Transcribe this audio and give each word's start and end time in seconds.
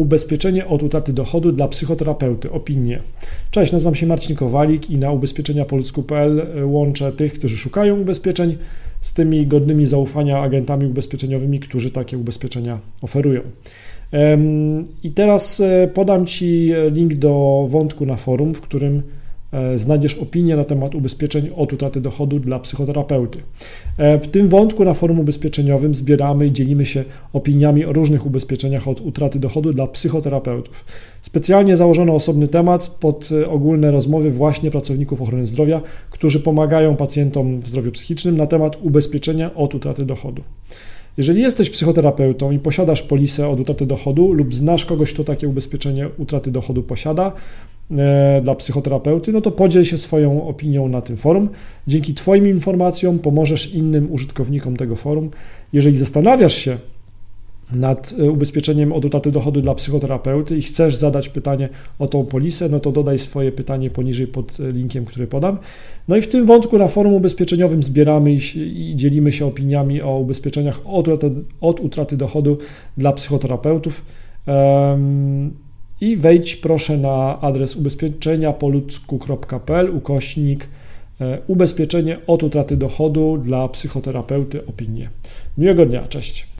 Ubezpieczenie 0.00 0.66
od 0.66 0.82
utraty 0.82 1.12
dochodu 1.12 1.52
dla 1.52 1.68
psychoterapeuty. 1.68 2.50
Opinie. 2.50 3.00
Cześć, 3.50 3.72
nazywam 3.72 3.94
się 3.94 4.06
Marcin 4.06 4.36
Kowalik 4.36 4.90
i 4.90 4.98
na 4.98 5.12
ubezpieczeniapoludzku.pl 5.12 6.46
łączę 6.64 7.12
tych, 7.12 7.32
którzy 7.32 7.56
szukają 7.56 8.00
ubezpieczeń 8.00 8.56
z 9.00 9.14
tymi 9.14 9.46
godnymi 9.46 9.86
zaufania 9.86 10.40
agentami 10.40 10.86
ubezpieczeniowymi, 10.86 11.60
którzy 11.60 11.90
takie 11.90 12.18
ubezpieczenia 12.18 12.78
oferują. 13.02 13.40
I 15.02 15.10
teraz 15.10 15.60
e, 15.60 15.88
podam 15.94 16.26
Ci 16.26 16.72
link 16.92 17.14
do 17.14 17.66
wątku 17.68 18.06
na 18.06 18.16
forum, 18.16 18.54
w 18.54 18.60
którym 18.60 19.02
E, 19.02 19.25
znajdziesz 19.76 20.14
opinię 20.14 20.56
na 20.56 20.64
temat 20.64 20.94
ubezpieczeń 20.94 21.50
od 21.56 21.72
utraty 21.72 22.00
dochodu 22.00 22.38
dla 22.38 22.58
psychoterapeuty. 22.58 23.38
E, 23.98 24.18
w 24.18 24.28
tym 24.28 24.48
wątku 24.48 24.84
na 24.84 24.94
forum 24.94 25.20
ubezpieczeniowym 25.20 25.94
zbieramy 25.94 26.46
i 26.46 26.52
dzielimy 26.52 26.86
się 26.86 27.04
opiniami 27.32 27.84
o 27.84 27.92
różnych 27.92 28.26
ubezpieczeniach 28.26 28.88
od 28.88 29.00
utraty 29.00 29.38
dochodu 29.38 29.72
dla 29.72 29.86
psychoterapeutów. 29.86 30.84
Specjalnie 31.22 31.76
założono 31.76 32.14
osobny 32.14 32.48
temat 32.48 32.88
pod 32.88 33.28
e, 33.42 33.48
ogólne 33.48 33.90
rozmowy 33.90 34.30
właśnie 34.30 34.70
pracowników 34.70 35.22
ochrony 35.22 35.46
zdrowia, 35.46 35.80
którzy 36.10 36.40
pomagają 36.40 36.96
pacjentom 36.96 37.60
w 37.60 37.66
zdrowiu 37.66 37.92
psychicznym 37.92 38.36
na 38.36 38.46
temat 38.46 38.76
ubezpieczenia 38.82 39.54
od 39.54 39.74
utraty 39.74 40.04
dochodu. 40.04 40.42
Jeżeli 41.16 41.42
jesteś 41.42 41.70
psychoterapeutą 41.70 42.50
i 42.50 42.58
posiadasz 42.58 43.02
polisę 43.02 43.48
od 43.48 43.60
utraty 43.60 43.86
dochodu 43.86 44.32
lub 44.32 44.54
znasz 44.54 44.84
kogoś, 44.84 45.12
kto 45.12 45.24
takie 45.24 45.48
ubezpieczenie 45.48 46.08
utraty 46.18 46.50
dochodu 46.50 46.82
posiada 46.82 47.26
e, 47.26 47.32
dla 48.42 48.54
psychoterapeuty, 48.54 49.32
no 49.32 49.40
to 49.40 49.50
podziel 49.50 49.84
się 49.84 49.98
swoją 49.98 50.48
opinią 50.48 50.88
na 50.88 51.00
tym 51.00 51.16
forum. 51.16 51.48
Dzięki 51.86 52.14
Twoim 52.14 52.46
informacjom 52.48 53.18
pomożesz 53.18 53.74
innym 53.74 54.12
użytkownikom 54.12 54.76
tego 54.76 54.96
forum. 54.96 55.30
Jeżeli 55.72 55.96
zastanawiasz 55.96 56.54
się, 56.54 56.78
nad 57.72 58.14
e, 58.18 58.30
ubezpieczeniem 58.30 58.92
od 58.92 59.04
utraty 59.04 59.32
dochodu 59.32 59.60
dla 59.60 59.74
psychoterapeuty 59.74 60.58
i 60.58 60.62
chcesz 60.62 60.96
zadać 60.96 61.28
pytanie 61.28 61.68
o 61.98 62.06
tą 62.06 62.26
polisę, 62.26 62.68
no 62.68 62.80
to 62.80 62.92
dodaj 62.92 63.18
swoje 63.18 63.52
pytanie 63.52 63.90
poniżej 63.90 64.26
pod 64.26 64.58
e, 64.60 64.72
linkiem, 64.72 65.04
który 65.04 65.26
podam. 65.26 65.58
No 66.08 66.16
i 66.16 66.20
w 66.20 66.28
tym 66.28 66.46
wątku 66.46 66.78
na 66.78 66.88
forum 66.88 67.14
ubezpieczeniowym 67.14 67.82
zbieramy 67.82 68.32
i 68.56 68.92
dzielimy 68.96 69.32
się 69.32 69.46
opiniami 69.46 70.02
o 70.02 70.18
ubezpieczeniach 70.18 70.80
od 70.84 71.08
utraty, 71.08 71.30
od 71.60 71.80
utraty 71.80 72.16
dochodu 72.16 72.58
dla 72.96 73.12
psychoterapeutów. 73.12 74.02
Um, 74.46 75.65
I 76.00 76.16
wejdź 76.16 76.56
proszę 76.56 76.96
na 76.96 77.40
adres 77.40 77.76
ubezpieczeniapoludzku.pl 77.76 79.90
ukośnik 79.90 80.68
e, 81.20 81.38
ubezpieczenie 81.46 82.18
od 82.26 82.42
utraty 82.42 82.76
dochodu 82.76 83.38
dla 83.38 83.68
psychoterapeuty 83.68 84.66
opinie. 84.66 85.10
Miłego 85.58 85.86
dnia, 85.86 86.08
cześć. 86.08 86.46